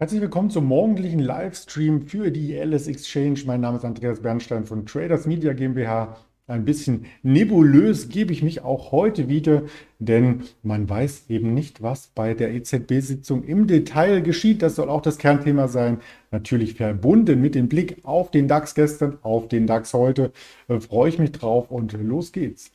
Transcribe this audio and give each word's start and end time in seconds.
Herzlich 0.00 0.20
willkommen 0.20 0.48
zum 0.48 0.66
morgendlichen 0.66 1.18
Livestream 1.18 2.06
für 2.06 2.30
die 2.30 2.54
LS 2.54 2.86
Exchange. 2.86 3.40
Mein 3.46 3.60
Name 3.60 3.78
ist 3.78 3.84
Andreas 3.84 4.20
Bernstein 4.20 4.64
von 4.64 4.86
Traders 4.86 5.26
Media 5.26 5.52
GmbH. 5.54 6.16
Ein 6.46 6.64
bisschen 6.64 7.06
nebulös 7.24 8.08
gebe 8.08 8.32
ich 8.32 8.44
mich 8.44 8.62
auch 8.62 8.92
heute 8.92 9.28
wieder, 9.28 9.64
denn 9.98 10.44
man 10.62 10.88
weiß 10.88 11.24
eben 11.30 11.52
nicht, 11.52 11.82
was 11.82 12.12
bei 12.14 12.34
der 12.34 12.54
EZB-Sitzung 12.54 13.42
im 13.42 13.66
Detail 13.66 14.22
geschieht. 14.22 14.62
Das 14.62 14.76
soll 14.76 14.88
auch 14.88 15.02
das 15.02 15.18
Kernthema 15.18 15.66
sein. 15.66 15.98
Natürlich 16.30 16.74
verbunden 16.74 17.40
mit 17.40 17.56
dem 17.56 17.68
Blick 17.68 17.96
auf 18.04 18.30
den 18.30 18.46
DAX 18.46 18.76
gestern, 18.76 19.18
auf 19.22 19.48
den 19.48 19.66
DAX 19.66 19.94
heute. 19.94 20.30
Äh, 20.68 20.78
freue 20.78 21.08
ich 21.08 21.18
mich 21.18 21.32
drauf 21.32 21.72
und 21.72 21.92
los 21.94 22.30
geht's. 22.30 22.70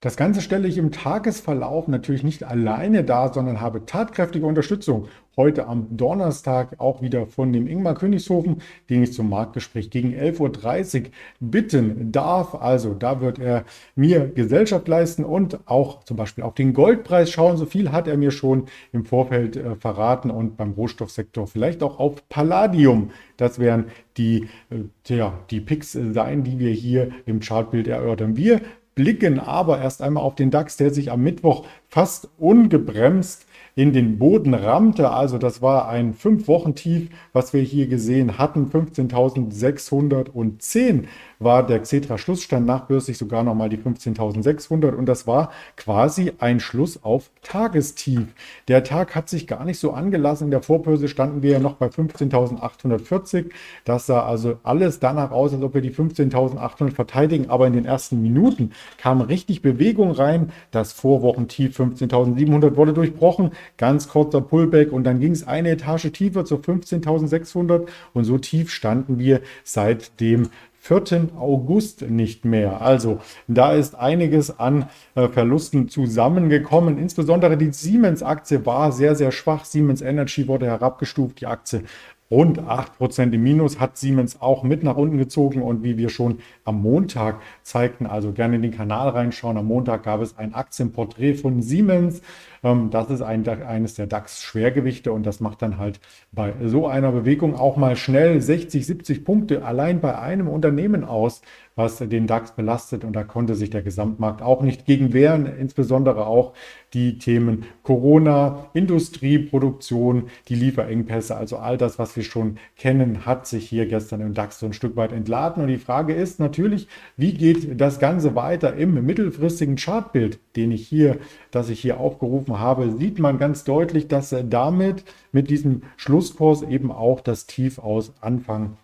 Das 0.00 0.16
Ganze 0.16 0.42
stelle 0.42 0.68
ich 0.68 0.78
im 0.78 0.92
Tagesverlauf 0.92 1.88
natürlich 1.88 2.22
nicht 2.22 2.44
alleine 2.44 3.02
dar, 3.02 3.34
sondern 3.34 3.60
habe 3.60 3.84
tatkräftige 3.84 4.46
Unterstützung. 4.46 5.08
Heute 5.36 5.66
am 5.66 5.96
Donnerstag 5.96 6.76
auch 6.78 7.02
wieder 7.02 7.26
von 7.26 7.52
dem 7.52 7.66
Ingmar 7.66 7.94
Königshofen, 7.94 8.62
den 8.90 9.02
ich 9.02 9.12
zum 9.12 9.28
Marktgespräch 9.28 9.90
gegen 9.90 10.12
11.30 10.12 11.02
Uhr 11.04 11.10
bitten 11.40 12.12
darf. 12.12 12.54
Also 12.54 12.94
da 12.94 13.20
wird 13.20 13.40
er 13.40 13.64
mir 13.96 14.28
Gesellschaft 14.28 14.86
leisten 14.86 15.24
und 15.24 15.58
auch 15.68 16.04
zum 16.04 16.16
Beispiel 16.16 16.44
auf 16.44 16.54
den 16.54 16.74
Goldpreis 16.74 17.30
schauen. 17.30 17.56
So 17.56 17.66
viel 17.66 17.90
hat 17.90 18.06
er 18.06 18.16
mir 18.16 18.30
schon 18.30 18.66
im 18.92 19.04
Vorfeld 19.04 19.56
äh, 19.56 19.74
verraten 19.74 20.30
und 20.30 20.56
beim 20.56 20.72
Rohstoffsektor 20.72 21.48
vielleicht 21.48 21.82
auch 21.82 21.98
auf 21.98 22.28
Palladium. 22.28 23.10
Das 23.36 23.58
wären 23.58 23.86
die, 24.16 24.48
äh, 24.70 24.84
tja, 25.02 25.38
die 25.50 25.60
Picks 25.60 25.92
sein, 25.92 26.44
die 26.44 26.60
wir 26.60 26.70
hier 26.70 27.10
im 27.26 27.40
Chartbild 27.40 27.86
erörtern. 27.86 28.36
Wir 28.36 28.60
blicken 28.98 29.38
aber 29.38 29.80
erst 29.80 30.02
einmal 30.02 30.24
auf 30.24 30.34
den 30.34 30.50
DAX, 30.50 30.76
der 30.76 30.92
sich 30.92 31.12
am 31.12 31.22
Mittwoch 31.22 31.64
fast 31.88 32.28
ungebremst 32.36 33.46
in 33.76 33.92
den 33.92 34.18
Boden 34.18 34.54
rammte. 34.54 35.10
Also 35.10 35.38
das 35.38 35.62
war 35.62 35.88
ein 35.88 36.14
5-Wochen-Tief, 36.14 37.10
was 37.32 37.52
wir 37.52 37.62
hier 37.62 37.86
gesehen 37.86 38.38
hatten. 38.38 38.66
15.610 38.66 41.04
war 41.38 41.66
der 41.66 41.80
Xetra-Schlussstand 41.80 42.66
nachbörslich 42.66 43.18
sogar 43.18 43.42
nochmal 43.42 43.68
die 43.68 43.78
15.600 43.78 44.94
und 44.94 45.06
das 45.06 45.26
war 45.26 45.52
quasi 45.76 46.32
ein 46.38 46.60
Schluss 46.60 47.02
auf 47.02 47.30
Tagestief. 47.42 48.26
Der 48.66 48.84
Tag 48.84 49.14
hat 49.14 49.28
sich 49.28 49.46
gar 49.46 49.64
nicht 49.64 49.78
so 49.78 49.92
angelassen. 49.92 50.46
In 50.46 50.50
der 50.50 50.62
Vorbörse 50.62 51.08
standen 51.08 51.42
wir 51.42 51.52
ja 51.52 51.58
noch 51.58 51.74
bei 51.74 51.86
15.840. 51.86 53.50
Das 53.84 54.06
sah 54.06 54.24
also 54.24 54.58
alles 54.62 54.98
danach 55.00 55.30
aus, 55.30 55.52
als 55.52 55.62
ob 55.62 55.74
wir 55.74 55.80
die 55.80 55.92
15.800 55.92 56.90
verteidigen, 56.90 57.50
aber 57.50 57.66
in 57.66 57.72
den 57.72 57.84
ersten 57.84 58.20
Minuten 58.20 58.72
kam 58.96 59.20
richtig 59.20 59.62
Bewegung 59.62 60.10
rein. 60.10 60.52
Das 60.70 60.92
Vorwochentief 60.92 61.78
15.700 61.78 62.76
wurde 62.76 62.92
durchbrochen 62.92 63.52
ganz 63.76 64.08
kurzer 64.08 64.40
Pullback 64.40 64.92
und 64.92 65.04
dann 65.04 65.20
ging 65.20 65.32
es 65.32 65.46
eine 65.46 65.70
Etage 65.70 66.10
tiefer 66.12 66.44
zu 66.44 66.56
15.600 66.56 67.86
und 68.14 68.24
so 68.24 68.38
tief 68.38 68.70
standen 68.70 69.18
wir 69.18 69.40
seit 69.64 70.20
dem 70.20 70.48
4. 70.88 71.28
August 71.38 72.08
nicht 72.08 72.46
mehr. 72.46 72.80
Also 72.80 73.20
da 73.46 73.74
ist 73.74 73.94
einiges 73.94 74.58
an 74.58 74.88
äh, 75.14 75.28
Verlusten 75.28 75.90
zusammengekommen. 75.90 76.96
Insbesondere 76.96 77.58
die 77.58 77.72
Siemens-Aktie 77.72 78.64
war 78.64 78.90
sehr, 78.90 79.14
sehr 79.14 79.30
schwach. 79.30 79.66
Siemens 79.66 80.00
Energy 80.00 80.48
wurde 80.48 80.64
herabgestuft. 80.64 81.42
Die 81.42 81.46
Aktie 81.46 81.82
rund 82.30 82.60
8% 82.60 83.32
im 83.32 83.42
Minus 83.42 83.80
hat 83.80 83.96
Siemens 83.96 84.40
auch 84.40 84.62
mit 84.62 84.82
nach 84.82 84.96
unten 84.96 85.18
gezogen 85.18 85.62
und 85.62 85.82
wie 85.82 85.96
wir 85.96 86.10
schon 86.10 86.38
am 86.64 86.82
Montag 86.82 87.40
zeigten, 87.62 88.06
also 88.06 88.32
gerne 88.32 88.56
in 88.56 88.62
den 88.62 88.72
Kanal 88.72 89.08
reinschauen. 89.10 89.56
Am 89.56 89.66
Montag 89.66 90.02
gab 90.02 90.20
es 90.20 90.36
ein 90.36 90.54
Aktienporträt 90.54 91.34
von 91.34 91.62
Siemens. 91.62 92.20
Ähm, 92.62 92.90
das 92.90 93.10
ist 93.10 93.22
ein, 93.22 93.48
eines 93.48 93.94
der 93.94 94.06
DAX-Schwergewichte 94.06 95.12
und 95.12 95.24
das 95.24 95.40
macht 95.40 95.62
dann 95.62 95.78
halt 95.78 96.00
bei 96.32 96.52
so 96.64 96.86
einer 96.86 97.12
Bewegung 97.12 97.54
auch 97.54 97.76
mal 97.76 97.96
schnell 97.96 98.40
60, 98.40 98.86
70 98.86 99.24
Punkte 99.24 99.64
allein 99.64 100.00
bei 100.00 100.18
einem 100.18 100.48
Unternehmen 100.48 101.04
aus, 101.04 101.42
was 101.76 101.98
den 101.98 102.26
DAX 102.26 102.52
belastet 102.52 103.04
und 103.04 103.14
da 103.14 103.24
konnte 103.24 103.54
sich 103.54 103.70
der 103.70 103.82
Gesamtmarkt 103.82 104.42
auch 104.42 104.62
nicht 104.62 104.84
gegen 104.84 105.12
wehren, 105.12 105.46
insbesondere 105.46 106.26
auch 106.26 106.54
die 106.92 107.18
Themen 107.18 107.64
Corona, 107.88 108.66
Industrie, 108.74 109.38
Produktion, 109.38 110.24
die 110.48 110.56
Lieferengpässe, 110.56 111.34
also 111.34 111.56
all 111.56 111.78
das, 111.78 111.98
was 111.98 112.14
wir 112.16 112.22
schon 112.22 112.58
kennen, 112.76 113.24
hat 113.24 113.46
sich 113.46 113.66
hier 113.66 113.86
gestern 113.86 114.20
im 114.20 114.34
DAX 114.34 114.60
so 114.60 114.66
ein 114.66 114.74
Stück 114.74 114.94
weit 114.96 115.10
entladen. 115.10 115.62
Und 115.62 115.70
die 115.70 115.78
Frage 115.78 116.12
ist 116.12 116.38
natürlich, 116.38 116.86
wie 117.16 117.32
geht 117.32 117.80
das 117.80 117.98
Ganze 117.98 118.34
weiter 118.34 118.76
im 118.76 119.06
mittelfristigen 119.06 119.76
Chartbild, 119.76 120.38
den 120.54 120.70
ich 120.70 120.86
hier, 120.86 121.16
das 121.50 121.70
ich 121.70 121.80
hier 121.80 121.98
aufgerufen 121.98 122.58
habe, 122.58 122.92
sieht 122.92 123.18
man 123.20 123.38
ganz 123.38 123.64
deutlich, 123.64 124.06
dass 124.06 124.36
damit 124.50 125.04
mit 125.32 125.48
diesem 125.48 125.80
Schlusskurs 125.96 126.60
eben 126.60 126.92
auch 126.92 127.22
das 127.22 127.46
Tief 127.46 127.78
aus 127.78 128.12
Anfang 128.20 128.76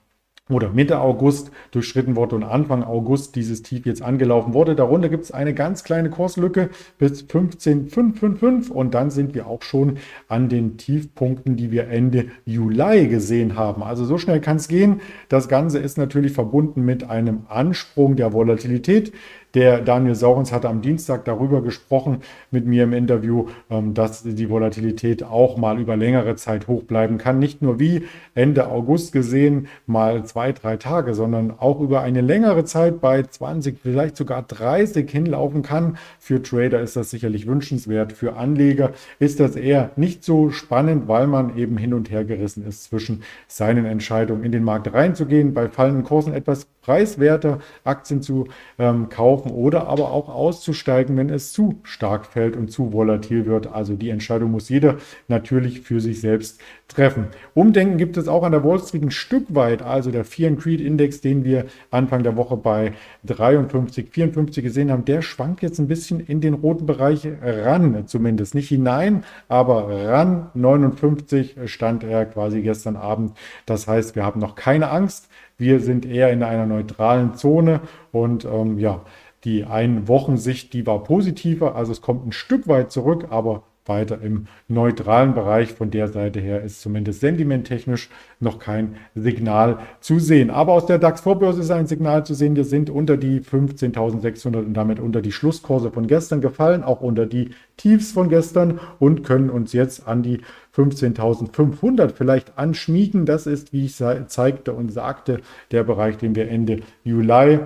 oder 0.51 0.69
Mitte 0.69 1.01
August 1.01 1.51
durchschritten 1.71 2.17
wurde 2.17 2.37
und 2.37 2.43
Anfang 2.43 2.83
August 2.83 3.35
dieses 3.35 3.63
Tief 3.63 3.87
jetzt 3.87 4.03
angelaufen 4.03 4.53
wurde. 4.53 4.75
Darunter 4.75 5.09
gibt 5.09 5.25
es 5.25 5.31
eine 5.33 5.55
ganz 5.55 5.85
kleine 5.85 6.11
Kurslücke 6.11 6.69
bis 6.99 7.23
15,555 7.23 8.71
und 8.71 8.93
dann 8.93 9.11
sind 9.11 9.35
wir 9.35 9.47
auch 9.47 9.63
schon 9.63 9.97
an 10.29 10.51
den 10.51 10.77
Tiefpunkten, 10.77 11.57
die 11.57 11.71
wir 11.71 11.89
Ende 11.89 12.27
Juli 12.45 13.09
gesehen 13.09 13.57
haben. 13.57 13.83
Also 13.83 14.05
so 14.05 14.19
schnell 14.19 14.43
kann 14.43 14.59
es 14.59 14.69
gehen. 14.69 15.01
Das 15.31 15.49
Ganze 15.49 15.79
ist 15.79 15.97
natürlich 15.97 16.33
verbunden 16.33 16.85
mit 16.85 17.09
einem 17.09 17.47
Ansprung 17.49 18.15
der 18.15 18.35
Volatilität. 18.35 19.15
Der 19.55 19.81
Daniel 19.81 20.17
Saurens 20.17 20.53
hatte 20.53 20.69
am 20.69 20.83
Dienstag 20.83 21.25
darüber 21.25 21.63
gesprochen 21.63 22.23
mit 22.51 22.67
mir 22.67 22.85
im 22.85 22.93
Interview, 22.93 23.47
ähm, 23.71 23.95
dass 23.95 24.25
die 24.25 24.51
Volatilität 24.51 25.23
auch 25.23 25.57
mal 25.57 25.79
über 25.79 25.97
längere 25.97 26.35
Zeit 26.35 26.67
hoch 26.67 26.83
bleiben 26.83 27.19
kann. 27.19 27.39
Nicht 27.39 27.63
nur 27.63 27.79
wie 27.79 28.03
Ende 28.35 28.67
August 28.67 29.13
gesehen, 29.13 29.69
mal 29.87 30.25
zwei, 30.25 30.51
drei 30.51 30.77
Tage, 30.77 31.15
sondern 31.15 31.53
auch 31.57 31.81
über 31.81 32.01
eine 32.01 32.21
längere 32.21 32.65
Zeit 32.65 33.01
bei 33.01 33.23
20, 33.23 33.79
vielleicht 33.81 34.17
sogar 34.17 34.43
30 34.43 35.09
hinlaufen 35.09 35.63
kann. 35.63 35.99
Für 36.19 36.43
Trader 36.43 36.81
ist 36.81 36.97
das 36.97 37.11
sicherlich 37.11 37.47
wünschenswert. 37.47 38.13
Für 38.13 38.35
Anleger 38.35 38.91
ist 39.21 39.39
das 39.39 39.55
eher 39.55 39.93
nicht 39.95 40.25
so 40.25 40.51
spannend, 40.51 41.07
weil 41.07 41.29
man 41.29 41.57
eben 41.57 41.79
hin 41.79 41.95
und 41.95 42.11
her 42.11 42.25
gerissen 42.25 42.67
ist 42.67 42.85
zwischen 42.85 43.23
seinen 43.47 43.85
Entscheidungen 43.85 44.43
in 44.43 44.51
den 44.51 44.65
Markt 44.65 44.93
reinzugehen, 44.93 45.55
bei 45.55 45.69
fallenden 45.69 46.03
Kursen 46.03 46.35
etwas 46.35 46.67
preiswerter 46.83 47.61
Aktien 47.85 48.21
zu 48.21 48.49
ähm, 48.79 49.09
kaufen 49.09 49.44
oder 49.51 49.89
aber 49.89 50.11
auch 50.11 50.29
auszusteigen, 50.29 51.17
wenn 51.17 51.31
es 51.31 51.53
zu 51.53 51.81
stark 51.83 52.27
fällt 52.27 52.57
und 52.57 52.71
zu 52.71 52.93
volatil 52.93 53.47
wird. 53.47 53.67
Also 53.73 53.95
die 53.95 54.11
Entscheidung 54.11 54.51
muss 54.51 54.69
jeder 54.69 54.97
natürlich 55.29 55.81
für 55.81 56.01
sich 56.01 56.21
selbst 56.21 56.61
treffen. 56.89 57.29
Umdenken 57.55 57.99
gibt 57.99 58.17
es 58.17 58.29
auch 58.29 58.43
an 58.43 58.53
der 58.53 58.65
Wall 58.65 58.79
Street 58.79 59.03
ein 59.03 59.11
Stück 59.11 59.47
weit. 59.55 59.83
Also 59.83 60.11
der 60.11 60.25
Fear 60.25 60.51
and 60.51 60.61
Creed 60.61 60.81
Index, 60.81 61.21
den 61.21 61.45
wir 61.45 61.67
Anfang 61.91 62.23
der 62.23 62.37
Woche 62.37 62.57
bei 62.57 62.93
53, 63.25 64.11
54 64.11 64.63
gesehen 64.63 64.91
haben, 64.91 65.05
der 65.05 65.23
schwankt 65.23 65.63
jetzt 65.63 65.79
ein 65.79 65.89
bisschen 65.89 66.21
in 66.21 66.41
den 66.41 66.55
roten 66.55 66.87
Bereich 66.87 67.27
ran, 67.43 68.07
zumindest 68.07 68.55
nicht 68.55 68.69
hinein, 68.69 69.25
aber 69.49 69.89
ran. 70.07 70.51
59 70.55 71.57
stand 71.67 72.05
er 72.05 72.27
quasi 72.27 72.63
gestern 72.63 72.97
Abend. 72.97 73.33
Das 73.67 73.87
heißt, 73.87 74.17
wir 74.17 74.25
haben 74.25 74.41
noch 74.41 74.55
keine 74.55 74.91
Angst. 74.91 75.29
Wir 75.57 75.79
sind 75.79 76.05
eher 76.05 76.33
in 76.33 76.43
einer 76.43 76.67
neutralen 76.67 77.37
Zone 77.37 77.81
und 78.15 78.45
ähm, 78.45 78.79
ja, 78.79 79.03
die 79.45 79.65
Ein-Wochen-Sicht, 79.65 80.73
die 80.73 80.87
war 80.87 81.03
positiver, 81.03 81.77
also 81.77 81.93
es 81.93 82.01
kommt 82.01 82.27
ein 82.27 82.33
Stück 82.33 82.67
weit 82.67 82.91
zurück, 82.91 83.27
aber 83.31 83.65
weiter 83.87 84.21
im 84.23 84.47
neutralen 84.69 85.35
Bereich. 85.35 85.73
Von 85.73 85.91
der 85.91 86.09
Seite 86.09 86.41
her 86.41 86.63
ist 86.63 86.81
zumindest 86.81 87.21
sentimenttechnisch 87.21 88.09
noch 88.41 88.59
kein 88.59 88.97
Signal 89.15 89.79
zu 90.01 90.19
sehen. 90.19 90.51
Aber 90.51 90.73
aus 90.73 90.87
der 90.87 90.99
DAX-Vorbörse 90.99 91.61
ist 91.61 91.71
ein 91.71 91.87
Signal 91.87 92.25
zu 92.25 92.35
sehen. 92.35 92.57
Wir 92.57 92.65
sind 92.65 92.91
unter 92.91 93.17
die 93.17 93.41
15.600 93.41 94.57
und 94.57 94.75
damit 94.75 95.01
unter 95.01 95.21
die 95.21 95.33
Schlusskurse 95.33 95.91
von 95.91 96.07
gestern 96.07 96.41
gefallen, 96.41 96.83
auch 96.83 97.01
unter 97.01 97.27
die 97.27 97.51
Tiefs 97.77 98.13
von 98.13 98.29
gestern 98.29 98.81
und 98.99 99.25
können 99.25 99.51
uns 99.51 99.73
jetzt 99.73 100.07
an 100.09 100.23
die 100.23 100.41
15.500 100.75 102.13
vielleicht 102.15 102.59
anschmiegen. 102.59 103.27
Das 103.27 103.47
ist, 103.47 103.73
wie 103.73 103.85
ich 103.87 103.97
zeigte 103.97 104.73
und 104.73 104.93
sagte, 104.93 105.41
der 105.71 105.85
Bereich, 105.85 106.17
den 106.17 106.35
wir 106.35 106.49
Ende 106.49 106.81
Juli 107.05 107.61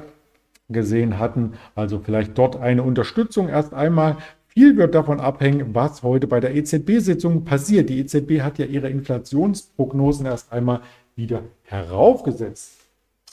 gesehen 0.69 1.19
hatten. 1.19 1.53
Also 1.75 1.99
vielleicht 1.99 2.37
dort 2.37 2.57
eine 2.57 2.83
Unterstützung 2.83 3.49
erst 3.49 3.75
einmal. 3.75 4.17
Viel 4.47 4.77
wird 4.77 4.95
davon 4.95 5.21
abhängen, 5.21 5.75
was 5.75 6.03
heute 6.03 6.27
bei 6.27 6.41
der 6.41 6.55
EZB-Sitzung 6.55 7.45
passiert. 7.45 7.89
Die 7.91 8.01
EZB 8.01 8.41
hat 8.41 8.59
ja 8.59 8.67
ihre 8.67 8.91
Inflationsprognosen 8.91 10.27
erst 10.27 10.53
einmal 10.53 10.81
wieder 11.17 11.43
heraufgesetzt. 11.65 12.73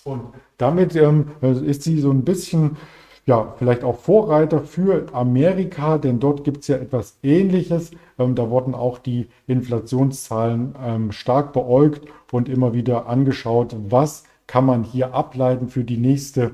Und 0.03 0.21
damit 0.57 0.95
ähm, 0.95 1.31
ist 1.41 1.83
sie 1.83 1.99
so 1.99 2.11
ein 2.11 2.23
bisschen, 2.23 2.77
ja, 3.25 3.55
vielleicht 3.57 3.83
auch 3.83 3.97
Vorreiter 3.97 4.61
für 4.61 5.07
Amerika, 5.13 5.97
denn 5.97 6.19
dort 6.19 6.43
gibt 6.43 6.61
es 6.61 6.67
ja 6.67 6.77
etwas 6.77 7.17
Ähnliches. 7.23 7.91
Ähm, 8.19 8.35
da 8.35 8.49
wurden 8.51 8.75
auch 8.75 8.99
die 8.99 9.27
Inflationszahlen 9.47 10.75
ähm, 10.79 11.11
stark 11.11 11.53
beäugt 11.53 12.07
und 12.31 12.49
immer 12.49 12.73
wieder 12.75 13.07
angeschaut, 13.07 13.75
was 13.89 14.25
kann 14.47 14.65
man 14.65 14.83
hier 14.83 15.13
ableiten 15.13 15.69
für 15.69 15.83
die 15.83 15.97
nächste 15.97 16.51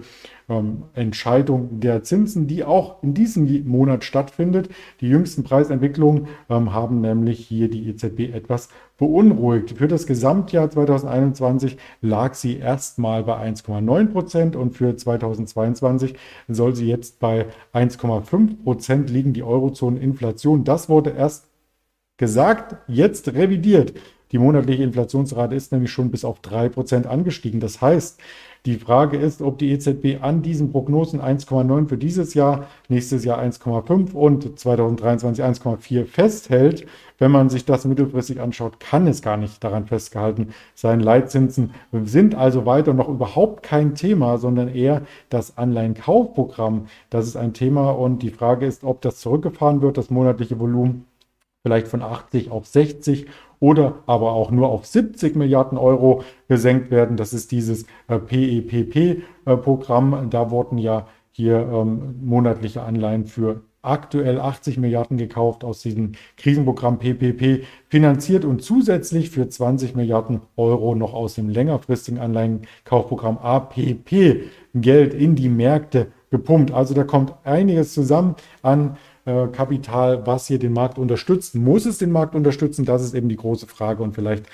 ähm, 0.47 0.83
Entscheidung 0.93 1.79
der 1.79 2.03
Zinsen, 2.03 2.47
die 2.47 2.63
auch 2.63 3.03
in 3.03 3.13
diesem 3.13 3.67
Monat 3.67 4.03
stattfindet. 4.03 4.69
Die 5.01 5.09
jüngsten 5.09 5.43
Preisentwicklungen 5.43 6.27
ähm, 6.49 6.73
haben 6.73 7.01
nämlich 7.01 7.45
hier 7.45 7.69
die 7.69 7.89
EZB 7.89 8.33
etwas 8.33 8.69
beunruhigt. 8.97 9.77
Für 9.77 9.87
das 9.87 10.07
Gesamtjahr 10.07 10.69
2021 10.69 11.77
lag 12.01 12.33
sie 12.33 12.57
erstmal 12.57 13.23
bei 13.23 13.37
1,9 13.45 14.07
Prozent 14.07 14.55
und 14.55 14.71
für 14.71 14.95
2022 14.95 16.15
soll 16.47 16.75
sie 16.75 16.87
jetzt 16.87 17.19
bei 17.19 17.47
1,5 17.73 18.63
Prozent 18.63 19.09
liegen, 19.09 19.33
die 19.33 19.43
Eurozoneninflation. 19.43 20.63
Das 20.63 20.87
wurde 20.87 21.11
erst 21.11 21.47
gesagt, 22.17 22.77
jetzt 22.87 23.33
revidiert. 23.33 23.93
Die 24.31 24.37
monatliche 24.37 24.83
Inflationsrate 24.83 25.55
ist 25.55 25.71
nämlich 25.71 25.91
schon 25.91 26.09
bis 26.09 26.23
auf 26.23 26.39
3% 26.39 27.05
angestiegen. 27.05 27.59
Das 27.59 27.81
heißt, 27.81 28.19
die 28.65 28.75
Frage 28.75 29.17
ist, 29.17 29.41
ob 29.41 29.57
die 29.57 29.71
EZB 29.71 30.21
an 30.21 30.43
diesen 30.43 30.71
Prognosen 30.71 31.19
1,9 31.19 31.89
für 31.89 31.97
dieses 31.97 32.35
Jahr, 32.35 32.67
nächstes 32.89 33.25
Jahr 33.25 33.41
1,5 33.41 34.13
und 34.13 34.59
2023 34.59 35.43
1,4 35.43 36.05
festhält. 36.05 36.85
Wenn 37.17 37.31
man 37.31 37.49
sich 37.49 37.65
das 37.65 37.85
mittelfristig 37.85 38.39
anschaut, 38.39 38.79
kann 38.79 39.07
es 39.07 39.23
gar 39.23 39.35
nicht 39.35 39.63
daran 39.63 39.87
festgehalten 39.87 40.49
sein. 40.75 40.99
Leitzinsen 40.99 41.71
sind 42.03 42.35
also 42.35 42.67
weiter 42.67 42.93
noch 42.93 43.09
überhaupt 43.09 43.63
kein 43.63 43.95
Thema, 43.95 44.37
sondern 44.37 44.67
eher 44.67 45.01
das 45.29 45.57
Anleihenkaufprogramm. 45.57 46.85
Das 47.09 47.25
ist 47.25 47.35
ein 47.35 47.53
Thema 47.53 47.89
und 47.89 48.21
die 48.21 48.29
Frage 48.29 48.67
ist, 48.67 48.83
ob 48.83 49.01
das 49.01 49.19
zurückgefahren 49.19 49.81
wird, 49.81 49.97
das 49.97 50.11
monatliche 50.11 50.59
Volumen 50.59 51.05
vielleicht 51.63 51.87
von 51.87 52.01
80 52.01 52.49
auf 52.51 52.67
60 52.67 53.27
oder 53.61 53.99
aber 54.07 54.33
auch 54.33 54.51
nur 54.51 54.67
auf 54.67 54.85
70 54.85 55.37
Milliarden 55.37 55.77
Euro 55.77 56.23
gesenkt 56.49 56.91
werden. 56.91 57.15
Das 57.15 57.31
ist 57.31 57.51
dieses 57.51 57.85
äh, 58.09 58.17
PEPP-Programm. 58.17 60.29
Da 60.29 60.51
wurden 60.51 60.77
ja 60.77 61.07
hier 61.29 61.69
ähm, 61.71 62.15
monatliche 62.21 62.81
Anleihen 62.81 63.27
für 63.27 63.61
aktuell 63.83 64.39
80 64.39 64.77
Milliarden 64.77 65.17
gekauft 65.17 65.63
aus 65.63 65.81
diesem 65.81 66.13
Krisenprogramm 66.37 66.99
PPP, 66.99 67.63
finanziert 67.87 68.45
und 68.45 68.63
zusätzlich 68.63 69.29
für 69.29 69.47
20 69.47 69.95
Milliarden 69.95 70.41
Euro 70.57 70.95
noch 70.95 71.13
aus 71.13 71.35
dem 71.35 71.49
längerfristigen 71.49 72.19
Anleihenkaufprogramm 72.19 73.37
APP 73.37 74.49
Geld 74.73 75.13
in 75.13 75.35
die 75.35 75.49
Märkte 75.49 76.07
gepumpt. 76.31 76.71
Also 76.71 76.93
da 76.93 77.03
kommt 77.03 77.33
einiges 77.43 77.93
zusammen 77.93 78.35
an 78.61 78.97
äh, 79.25 79.47
Kapital, 79.47 80.25
was 80.25 80.47
hier 80.47 80.59
den 80.59 80.73
Markt 80.73 80.97
unterstützt. 80.97 81.55
Muss 81.55 81.85
es 81.85 81.97
den 81.97 82.11
Markt 82.11 82.35
unterstützen? 82.35 82.85
Das 82.85 83.03
ist 83.03 83.13
eben 83.13 83.29
die 83.29 83.35
große 83.35 83.67
Frage 83.67 84.03
und 84.03 84.13
vielleicht 84.13 84.45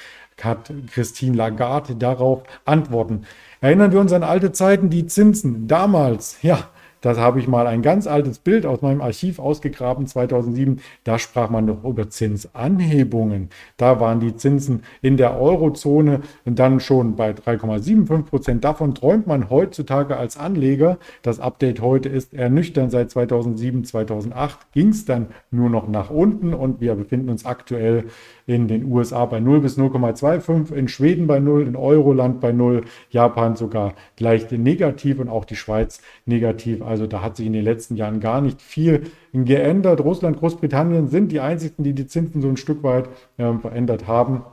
hat 0.41 0.71
Christine 0.91 1.35
Lagarde 1.35 1.95
darauf 1.95 2.43
Antworten. 2.65 3.23
Erinnern 3.61 3.91
wir 3.91 3.99
uns 3.99 4.13
an 4.13 4.23
alte 4.23 4.51
Zeiten, 4.51 4.89
die 4.89 5.07
Zinsen 5.07 5.67
damals, 5.67 6.37
ja, 6.41 6.69
das 7.01 7.17
habe 7.17 7.39
ich 7.39 7.47
mal 7.47 7.67
ein 7.67 7.81
ganz 7.81 8.07
altes 8.07 8.39
Bild 8.39 8.65
aus 8.65 8.81
meinem 8.81 9.01
Archiv 9.01 9.39
ausgegraben, 9.39 10.07
2007. 10.07 10.81
Da 11.03 11.19
sprach 11.19 11.49
man 11.49 11.65
noch 11.65 11.83
über 11.83 12.09
Zinsanhebungen. 12.09 13.49
Da 13.77 13.99
waren 13.99 14.19
die 14.19 14.35
Zinsen 14.35 14.83
in 15.01 15.17
der 15.17 15.39
Eurozone 15.39 16.21
dann 16.45 16.79
schon 16.79 17.15
bei 17.15 17.31
3,75 17.31 18.23
Prozent. 18.23 18.63
Davon 18.63 18.95
träumt 18.95 19.27
man 19.27 19.49
heutzutage 19.49 20.17
als 20.17 20.37
Anleger. 20.37 20.97
Das 21.21 21.39
Update 21.39 21.81
heute 21.81 22.09
ist 22.09 22.33
ernüchternd. 22.33 22.91
Seit 22.91 23.11
2007, 23.11 23.83
2008 23.83 24.71
ging 24.71 24.89
es 24.89 25.05
dann 25.05 25.27
nur 25.51 25.69
noch 25.69 25.87
nach 25.87 26.09
unten 26.09 26.53
und 26.53 26.81
wir 26.81 26.95
befinden 26.95 27.29
uns 27.29 27.45
aktuell 27.45 28.05
in 28.47 28.69
den 28.69 28.85
USA 28.85 29.25
bei 29.25 29.41
0 29.41 29.59
bis 29.59 29.77
0,25, 29.77 30.73
in 30.73 30.87
Schweden 30.87 31.27
bei 31.27 31.39
0, 31.39 31.67
in 31.67 31.75
Euroland 31.75 32.39
bei 32.39 32.53
0, 32.53 32.85
Japan 33.09 33.57
sogar 33.57 33.93
leicht 34.17 34.53
negativ 34.53 35.19
und 35.19 35.27
auch 35.27 35.43
die 35.43 35.57
Schweiz 35.57 36.01
negativ. 36.25 36.81
Also 36.81 37.07
da 37.07 37.21
hat 37.21 37.35
sich 37.35 37.45
in 37.45 37.53
den 37.53 37.65
letzten 37.65 37.97
Jahren 37.97 38.21
gar 38.21 38.39
nicht 38.39 38.61
viel 38.61 39.11
geändert. 39.33 39.99
Russland, 39.99 40.37
Großbritannien 40.37 41.09
sind 41.09 41.33
die 41.33 41.41
einzigen, 41.41 41.83
die 41.83 41.93
die 41.93 42.07
Zinsen 42.07 42.41
so 42.41 42.47
ein 42.47 42.57
Stück 42.57 42.83
weit 42.83 43.09
äh, 43.37 43.53
verändert 43.53 44.07
haben. 44.07 44.43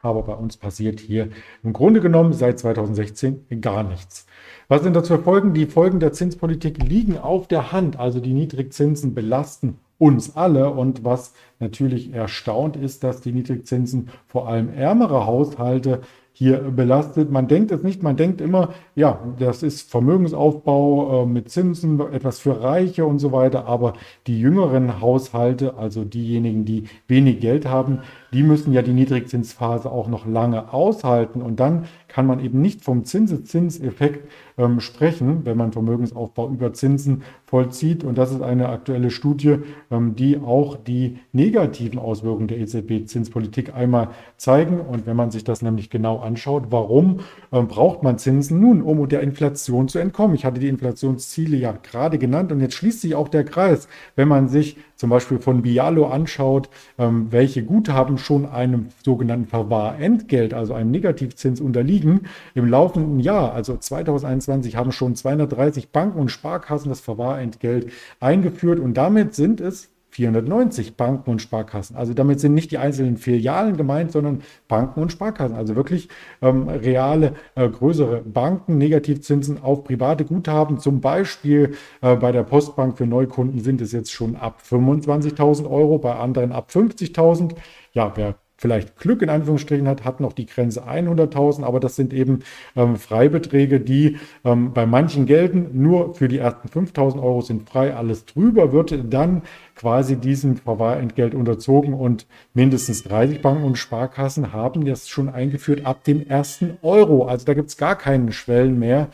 Aber 0.00 0.22
bei 0.22 0.34
uns 0.34 0.56
passiert 0.56 1.00
hier 1.00 1.28
im 1.62 1.72
Grunde 1.72 2.00
genommen 2.00 2.32
seit 2.32 2.58
2016 2.58 3.46
gar 3.60 3.84
nichts. 3.84 4.26
Was 4.68 4.82
sind 4.82 4.94
dazu 4.94 5.16
Folgen? 5.18 5.54
Die 5.54 5.66
Folgen 5.66 6.00
der 6.00 6.12
Zinspolitik 6.12 6.82
liegen 6.82 7.18
auf 7.18 7.48
der 7.48 7.72
Hand. 7.72 7.98
Also 7.98 8.20
die 8.20 8.32
Niedrigzinsen 8.32 9.14
belasten 9.14 9.78
uns 9.98 10.36
alle. 10.36 10.70
Und 10.70 11.04
was 11.04 11.32
natürlich 11.58 12.12
erstaunt 12.12 12.76
ist, 12.76 13.04
dass 13.04 13.20
die 13.20 13.32
Niedrigzinsen 13.32 14.10
vor 14.26 14.48
allem 14.48 14.72
ärmere 14.72 15.26
Haushalte 15.26 16.02
hier 16.38 16.58
belastet. 16.58 17.32
Man 17.32 17.48
denkt 17.48 17.72
es 17.72 17.82
nicht, 17.82 18.04
man 18.04 18.16
denkt 18.16 18.40
immer, 18.40 18.68
ja, 18.94 19.18
das 19.40 19.64
ist 19.64 19.90
Vermögensaufbau 19.90 21.24
äh, 21.24 21.26
mit 21.26 21.50
Zinsen, 21.50 21.98
etwas 22.12 22.38
für 22.38 22.62
Reiche 22.62 23.04
und 23.06 23.18
so 23.18 23.32
weiter, 23.32 23.66
aber 23.66 23.94
die 24.28 24.38
jüngeren 24.38 25.00
Haushalte, 25.00 25.76
also 25.76 26.04
diejenigen, 26.04 26.64
die 26.64 26.84
wenig 27.08 27.40
Geld 27.40 27.66
haben, 27.66 28.02
die 28.32 28.44
müssen 28.44 28.72
ja 28.72 28.82
die 28.82 28.92
Niedrigzinsphase 28.92 29.90
auch 29.90 30.06
noch 30.06 30.26
lange 30.26 30.72
aushalten 30.72 31.42
und 31.42 31.58
dann 31.58 31.86
kann 32.06 32.26
man 32.26 32.38
eben 32.38 32.60
nicht 32.60 32.82
vom 32.82 33.04
Zinseszinseffekt 33.04 34.28
ähm, 34.58 34.80
sprechen, 34.80 35.44
wenn 35.44 35.56
man 35.56 35.72
Vermögensaufbau 35.72 36.48
über 36.48 36.72
Zinsen 36.72 37.22
vollzieht. 37.44 38.02
Und 38.02 38.18
das 38.18 38.32
ist 38.32 38.42
eine 38.42 38.68
aktuelle 38.68 39.10
Studie, 39.10 39.58
ähm, 39.90 40.16
die 40.16 40.38
auch 40.38 40.76
die 40.76 41.18
negativen 41.32 41.98
Auswirkungen 41.98 42.48
der 42.48 42.58
EZB-Zinspolitik 42.58 43.74
einmal 43.74 44.08
zeigen. 44.36 44.80
Und 44.80 45.06
wenn 45.06 45.16
man 45.16 45.30
sich 45.30 45.44
das 45.44 45.62
nämlich 45.62 45.90
genau 45.90 46.18
anschaut, 46.28 46.66
warum 46.70 47.20
ähm, 47.52 47.66
braucht 47.66 48.04
man 48.04 48.18
Zinsen? 48.18 48.60
Nun, 48.60 48.82
um 48.82 49.08
der 49.08 49.22
Inflation 49.22 49.88
zu 49.88 49.98
entkommen. 49.98 50.36
Ich 50.36 50.44
hatte 50.44 50.60
die 50.60 50.68
Inflationsziele 50.68 51.56
ja 51.56 51.72
gerade 51.72 52.18
genannt 52.18 52.52
und 52.52 52.60
jetzt 52.60 52.74
schließt 52.74 53.00
sich 53.00 53.14
auch 53.14 53.28
der 53.28 53.44
Kreis. 53.44 53.88
Wenn 54.14 54.28
man 54.28 54.48
sich 54.48 54.76
zum 54.94 55.10
Beispiel 55.10 55.38
von 55.38 55.62
Bialo 55.62 56.06
anschaut, 56.06 56.68
ähm, 56.98 57.28
welche 57.30 57.64
Guthaben 57.64 58.18
schon 58.18 58.46
einem 58.46 58.88
sogenannten 59.04 59.46
Verwahrentgelt, 59.46 60.54
also 60.54 60.74
einem 60.74 60.90
Negativzins 60.90 61.60
unterliegen, 61.60 62.22
im 62.54 62.68
laufenden 62.68 63.20
Jahr, 63.20 63.52
also 63.52 63.76
2021, 63.76 64.76
haben 64.76 64.92
schon 64.92 65.14
230 65.14 65.90
Banken 65.90 66.18
und 66.18 66.30
Sparkassen 66.30 66.88
das 66.88 67.00
Verwahrentgelt 67.00 67.90
eingeführt 68.20 68.78
und 68.78 68.94
damit 68.94 69.34
sind 69.34 69.60
es 69.60 69.90
490 70.10 70.96
Banken 70.96 71.30
und 71.30 71.42
Sparkassen. 71.42 71.96
Also 71.96 72.14
damit 72.14 72.40
sind 72.40 72.54
nicht 72.54 72.70
die 72.70 72.78
einzelnen 72.78 73.16
Filialen 73.16 73.76
gemeint, 73.76 74.12
sondern 74.12 74.42
Banken 74.66 75.00
und 75.00 75.12
Sparkassen. 75.12 75.56
Also 75.56 75.76
wirklich 75.76 76.08
ähm, 76.42 76.68
reale, 76.68 77.34
äh, 77.54 77.68
größere 77.68 78.22
Banken, 78.22 78.78
Negativzinsen 78.78 79.62
auf 79.62 79.84
private 79.84 80.24
Guthaben. 80.24 80.78
Zum 80.78 81.00
Beispiel 81.00 81.74
äh, 82.00 82.16
bei 82.16 82.32
der 82.32 82.42
Postbank 82.42 82.96
für 82.96 83.06
Neukunden 83.06 83.60
sind 83.60 83.80
es 83.80 83.92
jetzt 83.92 84.12
schon 84.12 84.36
ab 84.36 84.62
25.000 84.68 85.68
Euro, 85.70 85.98
bei 85.98 86.14
anderen 86.14 86.52
ab 86.52 86.70
50.000. 86.72 87.54
Ja, 87.92 88.12
wer 88.16 88.36
vielleicht 88.58 88.98
Glück 88.98 89.22
in 89.22 89.30
Anführungsstrichen 89.30 89.86
hat, 89.86 90.04
hat 90.04 90.20
noch 90.20 90.32
die 90.32 90.46
Grenze 90.46 90.86
100.000, 90.86 91.62
aber 91.62 91.78
das 91.78 91.94
sind 91.96 92.12
eben 92.12 92.40
ähm, 92.76 92.96
Freibeträge, 92.96 93.80
die 93.80 94.18
ähm, 94.44 94.72
bei 94.74 94.84
manchen 94.84 95.26
gelten. 95.26 95.70
Nur 95.80 96.14
für 96.14 96.28
die 96.28 96.38
ersten 96.38 96.68
5.000 96.68 97.22
Euro 97.22 97.40
sind 97.40 97.68
frei. 97.68 97.94
Alles 97.94 98.26
drüber 98.26 98.72
wird 98.72 98.98
dann 99.08 99.42
quasi 99.76 100.16
diesem 100.16 100.56
Verwahrentgelt 100.56 101.34
unterzogen 101.34 101.94
und 101.94 102.26
mindestens 102.52 103.04
30 103.04 103.40
Banken 103.40 103.62
und 103.62 103.78
Sparkassen 103.78 104.52
haben 104.52 104.84
das 104.84 105.08
schon 105.08 105.28
eingeführt 105.28 105.86
ab 105.86 106.02
dem 106.02 106.26
ersten 106.26 106.78
Euro. 106.82 107.26
Also 107.26 107.46
da 107.46 107.54
gibt 107.54 107.68
es 107.68 107.76
gar 107.76 107.96
keinen 107.96 108.32
Schwellen 108.32 108.78
mehr. 108.78 109.08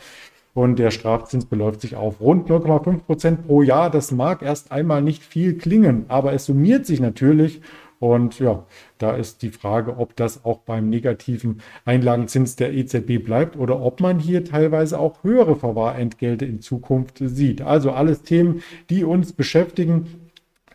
Und 0.55 0.79
der 0.79 0.89
Strafzins 0.89 1.43
beläuft 1.43 1.81
sich 1.81 1.97
auf 1.97 2.21
rund 2.21 2.49
0,5 2.49 2.99
Prozent 2.99 3.45
pro 3.45 3.61
Jahr. 3.61 3.91
Das 3.91 4.11
mag 4.11 4.41
erst 4.41 4.71
einmal 4.71 5.01
nicht 5.01 5.21
viel 5.21 5.57
klingen, 5.57 6.05
aber 6.07 6.31
es 6.31 6.45
summiert 6.45 6.85
sich 6.85 7.01
natürlich 7.01 7.59
und 7.99 8.39
ja, 8.39 8.65
da 8.97 9.15
ist 9.15 9.41
die 9.41 9.49
Frage, 9.49 9.97
ob 9.97 10.15
das 10.15 10.43
auch 10.43 10.59
beim 10.59 10.89
negativen 10.89 11.61
Einlagenzins 11.85 12.55
der 12.55 12.73
EZB 12.73 13.23
bleibt 13.23 13.55
oder 13.57 13.81
ob 13.81 14.01
man 14.01 14.19
hier 14.19 14.43
teilweise 14.43 14.99
auch 14.99 15.23
höhere 15.23 15.55
Verwahrentgelte 15.55 16.45
in 16.45 16.61
Zukunft 16.61 17.19
sieht. 17.19 17.61
Also 17.61 17.91
alles 17.91 18.21
Themen, 18.23 18.61
die 18.89 19.03
uns 19.03 19.33
beschäftigen. 19.33 20.24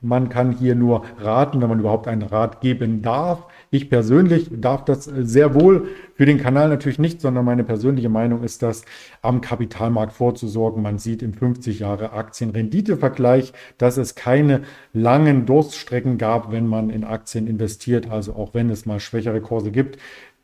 Man 0.02 0.30
kann 0.30 0.52
hier 0.52 0.74
nur 0.74 1.04
raten, 1.18 1.60
wenn 1.60 1.68
man 1.68 1.80
überhaupt 1.80 2.08
einen 2.08 2.22
Rat 2.22 2.60
geben 2.60 3.02
darf. 3.02 3.46
Ich 3.70 3.90
persönlich 3.90 4.48
darf 4.50 4.84
das 4.84 5.04
sehr 5.04 5.54
wohl 5.54 5.88
für 6.14 6.26
den 6.26 6.38
Kanal 6.38 6.68
natürlich 6.68 6.98
nicht, 6.98 7.20
sondern 7.20 7.44
meine 7.44 7.64
persönliche 7.64 8.08
Meinung 8.08 8.42
ist, 8.42 8.62
dass 8.62 8.84
am 9.22 9.40
Kapitalmarkt 9.40 10.12
vorzusorgen. 10.12 10.82
Man 10.82 10.98
sieht 10.98 11.22
im 11.22 11.34
50 11.34 11.80
Jahre 11.80 12.12
Aktienrenditevergleich, 12.12 13.52
dass 13.78 13.96
es 13.96 14.14
keine 14.14 14.62
langen 14.92 15.46
Durststrecken 15.46 16.18
gab, 16.18 16.50
wenn 16.50 16.66
man 16.66 16.90
in 16.90 17.04
Aktien 17.04 17.46
investiert. 17.46 18.10
Also 18.10 18.32
auch 18.32 18.54
wenn 18.54 18.70
es 18.70 18.86
mal 18.86 19.00
schwächere 19.00 19.40
Kurse 19.40 19.70
gibt, 19.70 19.98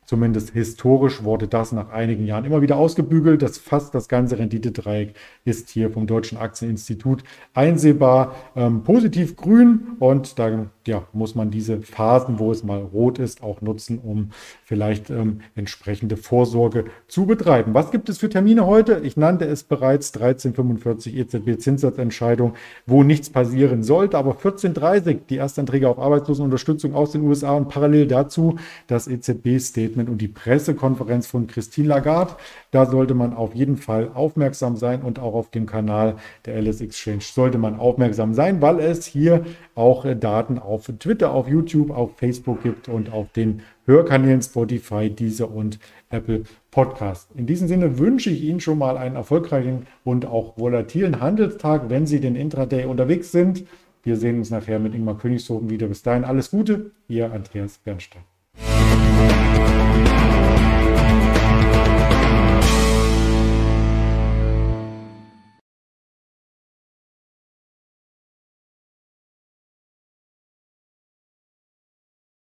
Zumindest 0.07 0.51
historisch 0.51 1.25
wurde 1.25 1.49
das 1.49 1.73
nach 1.73 1.89
einigen 1.89 2.25
Jahren 2.25 2.45
immer 2.45 2.61
wieder 2.61 2.77
ausgebügelt. 2.77 3.41
Das 3.41 3.57
fast 3.57 3.93
das 3.93 4.07
ganze 4.07 4.39
Renditedreieck 4.39 5.15
ist 5.43 5.67
hier 5.67 5.91
vom 5.91 6.07
Deutschen 6.07 6.37
Aktieninstitut 6.37 7.25
einsehbar. 7.53 8.33
Ähm, 8.55 8.83
positiv 8.83 9.35
grün 9.35 9.97
und 9.99 10.39
da 10.39 10.67
ja, 10.87 11.03
muss 11.11 11.35
man 11.35 11.51
diese 11.51 11.81
Phasen, 11.81 12.39
wo 12.39 12.53
es 12.53 12.63
mal 12.63 12.79
rot 12.79 13.19
ist, 13.19 13.43
auch 13.43 13.59
nutzen, 13.59 13.99
um 13.99 14.29
vielleicht 14.63 15.09
ähm, 15.09 15.41
entsprechende 15.55 16.15
Vorsorge 16.15 16.85
zu 17.09 17.25
betreiben. 17.25 17.73
Was 17.73 17.91
gibt 17.91 18.07
es 18.07 18.17
für 18.17 18.29
Termine 18.29 18.65
heute? 18.65 19.01
Ich 19.03 19.17
nannte 19.17 19.43
es 19.43 19.63
bereits 19.63 20.13
1345 20.15 21.17
EZB-Zinssatzentscheidung, 21.17 22.53
wo 22.85 23.03
nichts 23.03 23.29
passieren 23.29 23.83
sollte, 23.83 24.17
aber 24.17 24.31
1430 24.31 25.25
die 25.29 25.35
Erstanträge 25.35 25.89
auf 25.89 25.99
Arbeitslosenunterstützung 25.99 26.95
aus 26.95 27.11
den 27.11 27.23
USA 27.23 27.51
und 27.51 27.67
parallel 27.67 28.07
dazu 28.07 28.57
das 28.87 29.09
EZB-Statement 29.09 29.96
Statement 29.97 30.09
und 30.09 30.21
die 30.21 30.27
Pressekonferenz 30.27 31.27
von 31.27 31.47
Christine 31.47 31.87
Lagarde. 31.87 32.35
Da 32.71 32.85
sollte 32.85 33.13
man 33.13 33.33
auf 33.33 33.55
jeden 33.55 33.77
Fall 33.77 34.11
aufmerksam 34.13 34.77
sein 34.77 35.01
und 35.01 35.19
auch 35.19 35.33
auf 35.33 35.49
dem 35.51 35.65
Kanal 35.65 36.15
der 36.45 36.61
LS 36.61 36.81
Exchange 36.81 37.21
sollte 37.21 37.57
man 37.57 37.79
aufmerksam 37.79 38.33
sein, 38.33 38.61
weil 38.61 38.79
es 38.79 39.05
hier 39.05 39.45
auch 39.75 40.05
Daten 40.19 40.59
auf 40.59 40.91
Twitter, 40.99 41.31
auf 41.31 41.47
YouTube, 41.47 41.91
auf 41.91 42.17
Facebook 42.17 42.63
gibt 42.63 42.87
und 42.87 43.11
auf 43.11 43.31
den 43.31 43.61
Hörkanälen 43.85 44.41
Spotify, 44.41 45.09
Deezer 45.09 45.49
und 45.49 45.79
Apple 46.09 46.43
Podcast. 46.71 47.29
In 47.35 47.47
diesem 47.47 47.67
Sinne 47.67 47.97
wünsche 47.97 48.29
ich 48.29 48.43
Ihnen 48.43 48.59
schon 48.59 48.77
mal 48.77 48.97
einen 48.97 49.15
erfolgreichen 49.15 49.87
und 50.03 50.25
auch 50.25 50.57
volatilen 50.57 51.21
Handelstag, 51.21 51.89
wenn 51.89 52.05
Sie 52.05 52.19
den 52.19 52.35
Intraday 52.35 52.85
unterwegs 52.85 53.31
sind. 53.31 53.65
Wir 54.03 54.17
sehen 54.17 54.37
uns 54.37 54.51
nachher 54.51 54.79
mit 54.79 54.93
Ingmar 54.93 55.17
Königshofen 55.17 55.69
wieder. 55.69 55.87
Bis 55.87 56.03
dahin 56.03 56.23
alles 56.23 56.51
Gute, 56.51 56.91
Ihr 57.07 57.31
Andreas 57.31 57.77
Bernstein. 57.77 58.23